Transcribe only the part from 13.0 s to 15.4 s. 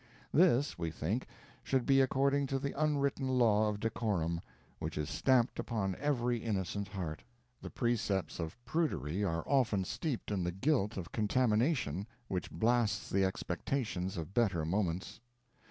the expectations of better moments.